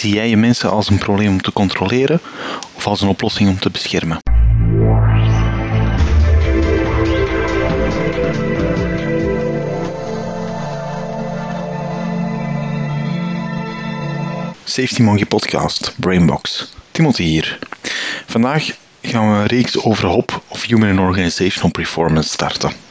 [0.00, 2.20] Zie jij je mensen als een probleem om te controleren
[2.74, 4.18] of als een oplossing om te beschermen?
[14.64, 16.72] Safety Monkey Podcast, Brainbox.
[16.90, 17.58] Timothy hier.
[18.26, 22.89] Vandaag gaan we een reeks over HOP of Human and Organizational Performance starten.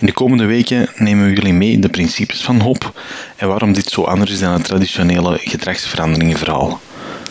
[0.00, 3.00] In de komende weken nemen we jullie mee in de principes van HOP
[3.36, 6.80] en waarom dit zo anders is dan het traditionele gedragsveranderingenverhaal.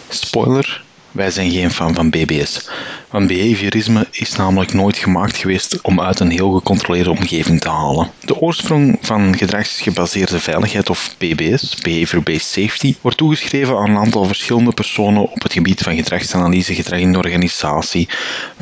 [0.10, 2.70] Spoiler, wij zijn geen fan van BBS,
[3.12, 8.10] want behaviorisme is namelijk nooit gemaakt geweest om uit een heel gecontroleerde omgeving te halen.
[8.20, 14.72] De oorsprong van gedragsgebaseerde veiligheid of BBS, Behavior-Based Safety, wordt toegeschreven aan een aantal verschillende
[14.72, 18.10] personen op het gebied van gedragsanalyse, gedrag in de organisatie,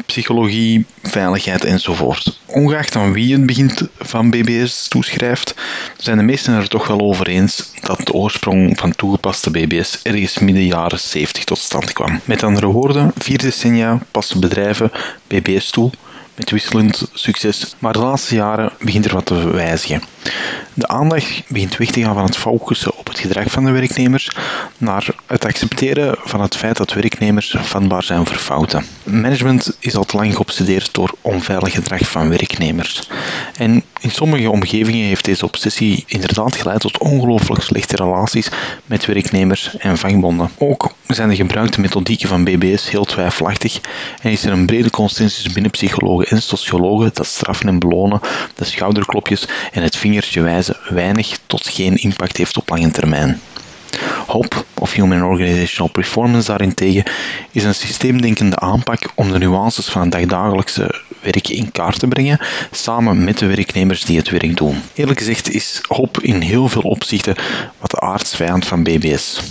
[0.06, 2.40] psychologie, veiligheid enzovoort.
[2.46, 5.56] Ongeacht aan wie het begint van BBS toeschrijft,
[5.98, 10.40] zijn de meesten er toch wel over eens dat de oorsprong van toegepaste BBS ergens
[10.40, 12.20] midden jaren 70 tot stand kwam.
[12.26, 14.92] Met andere woorden, vier decennia passen bedrijven
[15.28, 15.92] BBS toe
[16.40, 20.02] met wisselend succes, maar de laatste jaren begint er wat te wijzigen.
[20.74, 24.30] De aandacht begint weg te gaan van het focussen op het gedrag van de werknemers
[24.78, 28.86] naar het accepteren van het feit dat werknemers vatbaar zijn voor fouten.
[29.04, 33.10] Management is al te lang geobsedeerd door onveilig gedrag van werknemers.
[33.58, 38.50] En in sommige omgevingen heeft deze obsessie inderdaad geleid tot ongelooflijk slechte relaties
[38.86, 40.50] met werknemers en vakbonden.
[40.58, 43.80] Ook zijn de gebruikte methodieken van BBS heel twijfelachtig
[44.22, 48.20] en is er een brede consensus binnen psychologen en sociologen dat straffen en belonen,
[48.56, 53.40] de schouderklopjes en het vingertje wijzen weinig tot geen impact heeft op lange termijn.
[54.28, 57.04] HOP, of Human Organizational Performance daarentegen,
[57.52, 62.40] is een systeemdenkende aanpak om de nuances van het dagdagelijkse werk in kaart te brengen,
[62.72, 64.82] samen met de werknemers die het werk doen.
[64.94, 67.36] Eerlijk gezegd is HOP in heel veel opzichten
[67.80, 69.42] wat de aardsvijand van BBS.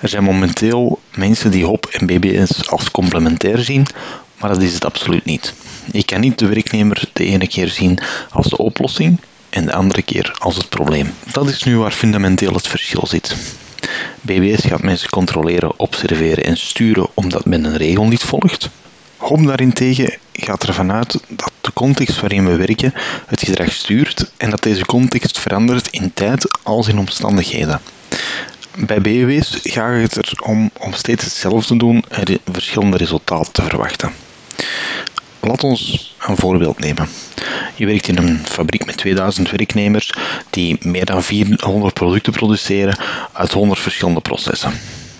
[0.00, 3.86] Er zijn momenteel mensen die HOP en BBS als complementair zien,
[4.40, 5.54] maar dat is het absoluut niet.
[5.92, 7.98] Je kan niet de werknemer de ene keer zien
[8.30, 9.20] als de oplossing
[9.50, 11.14] en de andere keer als het probleem.
[11.32, 13.36] Dat is nu waar fundamenteel het verschil zit.
[14.20, 18.68] BBS gaat mensen controleren, observeren en sturen omdat men een regel niet volgt.
[19.16, 22.92] HOM daarentegen gaat ervan uit dat de context waarin we werken
[23.26, 27.80] het gedrag stuurt en dat deze context verandert in tijd als in omstandigheden.
[28.76, 34.12] Bij BW's gaat het erom om steeds hetzelfde te doen en verschillende resultaten te verwachten.
[35.40, 37.08] Laat ons een voorbeeld nemen.
[37.74, 40.12] Je werkt in een fabriek met 2000 werknemers
[40.50, 42.98] die meer dan 400 producten produceren
[43.32, 44.72] uit 100 verschillende processen.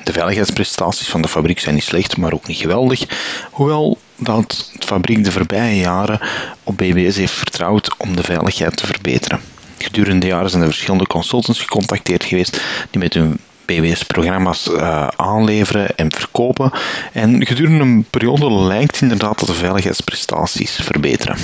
[0.04, 3.04] De veiligheidsprestaties van de fabriek zijn niet slecht, maar ook niet geweldig,
[3.50, 6.20] hoewel dat de fabriek de voorbije jaren
[6.64, 9.41] op BBS heeft vertrouwd om de veiligheid te verbeteren.
[9.78, 12.60] Gedurende de jaren zijn er verschillende consultants gecontacteerd geweest
[12.91, 13.38] die met hun
[13.70, 16.70] BWS-programma's uh, aanleveren en verkopen.
[17.12, 21.36] En gedurende een periode lijkt inderdaad dat de veiligheidsprestaties verbeteren.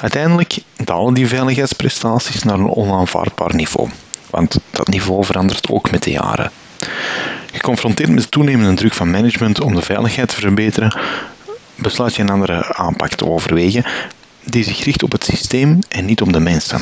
[0.00, 3.88] Uiteindelijk dalen die veiligheidsprestaties naar een onaanvaardbaar niveau,
[4.30, 6.50] want dat niveau verandert ook met de jaren.
[7.52, 10.98] Geconfronteerd met de toenemende druk van management om de veiligheid te verbeteren,
[11.74, 13.84] besluit je een andere aanpak te overwegen
[14.44, 16.80] die zich richt op het systeem en niet op de mensen.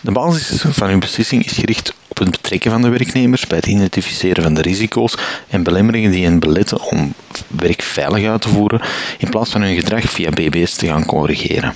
[0.00, 3.66] De basis van uw beslissing is gericht op het betrekken van de werknemers bij het
[3.66, 5.14] identificeren van de risico's
[5.48, 7.12] en belemmeringen die hen beletten om
[7.46, 8.80] werk veilig uit te voeren,
[9.18, 11.74] in plaats van hun gedrag via BBS te gaan corrigeren.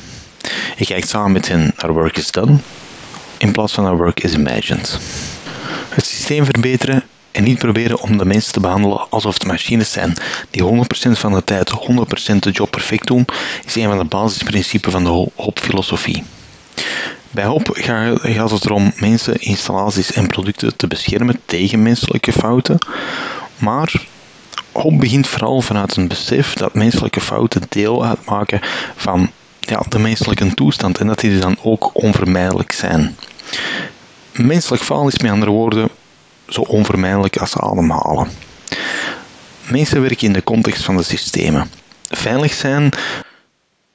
[0.77, 2.57] Je kijkt samen met hen naar work is done,
[3.39, 4.99] in plaats van naar work is imagined.
[5.89, 10.15] Het systeem verbeteren en niet proberen om de mensen te behandelen alsof het machines zijn
[10.51, 13.25] die 100% van de tijd 100% de job perfect doen,
[13.65, 16.25] is een van de basisprincipes van de HOP-filosofie.
[17.37, 22.79] Bij HOP gaat het erom mensen, installaties en producten te beschermen tegen menselijke fouten,
[23.59, 24.07] maar
[24.73, 28.61] HOP begint vooral vanuit een besef dat menselijke fouten deel uitmaken
[28.97, 29.31] van
[29.61, 33.17] ja, de menselijke toestand en dat die dan ook onvermijdelijk zijn.
[34.33, 35.89] Menselijk faal is met andere woorden
[36.49, 38.29] zo onvermijdelijk als ademhalen.
[39.71, 41.71] Mensen werken in de context van de systemen.
[42.11, 42.93] Veilig zijn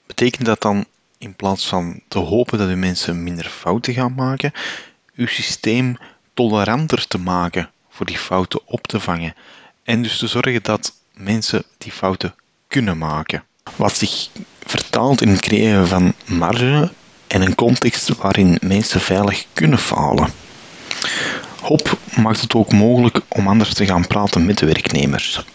[0.05, 0.85] betekent dat dan
[1.21, 4.51] in plaats van te hopen dat uw mensen minder fouten gaan maken,
[5.15, 5.97] uw systeem
[6.33, 9.35] toleranter te maken voor die fouten op te vangen.
[9.83, 12.35] En dus te zorgen dat mensen die fouten
[12.68, 13.44] kunnen maken.
[13.75, 14.29] Wat zich
[14.65, 16.91] vertaalt in het creëren van marge
[17.27, 20.29] en een context waarin mensen veilig kunnen falen.
[21.62, 25.45] HOP maakt het ook mogelijk om anders te gaan praten met de werknemers.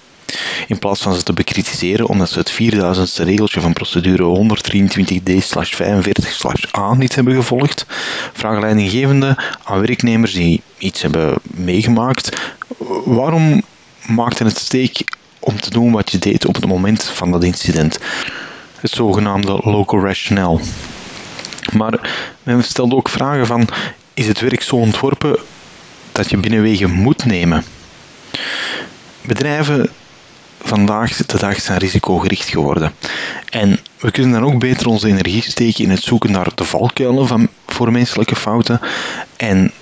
[0.67, 7.15] In plaats van ze te bekritiseren omdat ze het 4000ste regeltje van procedure 123d-45-a niet
[7.15, 7.87] hebben gevolgd,
[8.33, 12.55] vragen leidinggevenden aan werknemers die iets hebben meegemaakt
[13.05, 13.63] waarom
[14.07, 15.05] maakte het steek
[15.39, 17.99] om te doen wat je deed op het moment van dat incident?
[18.81, 20.61] Het zogenaamde local rationale.
[21.73, 22.11] Maar
[22.43, 23.69] men stelt ook vragen van,
[24.15, 25.39] is het werk zo ontworpen
[26.13, 27.65] dat je binnenwegen moet nemen?
[29.23, 29.91] Bedrijven
[30.67, 32.93] vandaag de dag zijn risicogericht geworden.
[33.51, 37.27] En we kunnen dan ook beter onze energie steken in het zoeken naar de valkuilen
[37.27, 38.81] van, voor menselijke fouten.
[39.37, 39.73] En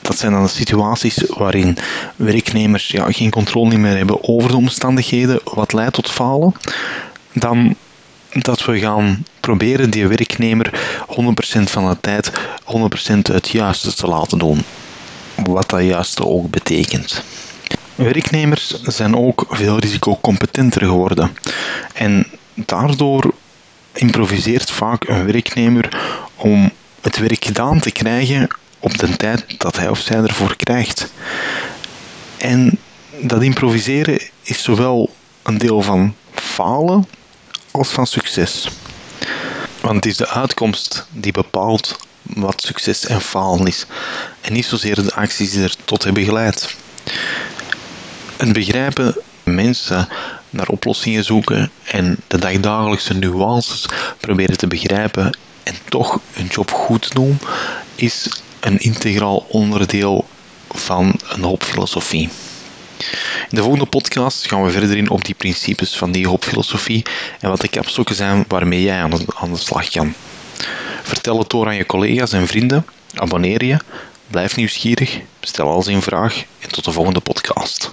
[0.00, 1.76] dat zijn dan de situaties waarin
[2.16, 6.54] werknemers ja, geen controle meer hebben over de omstandigheden, wat leidt tot falen.
[7.32, 7.76] Dan
[8.32, 10.70] dat we gaan proberen die werknemer
[11.06, 14.62] 100% van de tijd 100% het juiste te laten doen.
[15.34, 17.22] Wat dat juiste ook betekent.
[17.94, 21.36] Werknemers zijn ook veel risicocompetenter geworden.
[21.94, 23.34] En daardoor
[23.92, 25.88] improviseert vaak een werknemer
[26.36, 28.48] om het werk gedaan te krijgen
[28.78, 31.12] op de tijd dat hij of zij ervoor krijgt.
[32.36, 32.78] En
[33.20, 37.06] dat improviseren is zowel een deel van falen
[37.70, 38.68] als van succes.
[39.80, 43.86] Want het is de uitkomst die bepaalt wat succes en falen is,
[44.40, 46.76] en niet zozeer de acties die er tot hebben geleid.
[48.42, 50.08] Het begrijpen mensen
[50.50, 53.86] naar oplossingen zoeken en de dagdagelijkse nuances
[54.20, 57.38] proberen te begrijpen en toch hun job goed doen,
[57.94, 58.28] is
[58.60, 60.28] een integraal onderdeel
[60.70, 62.28] van een hoopfilosofie.
[63.48, 67.04] In de volgende podcast gaan we verder in op die principes van die hoopfilosofie
[67.40, 70.14] en wat de kapstokken zijn waarmee jij aan de, aan de slag kan.
[71.02, 73.76] Vertel het door aan je collega's en vrienden, abonneer je,
[74.30, 77.92] blijf nieuwsgierig, stel al zijn vraag en tot de volgende podcast.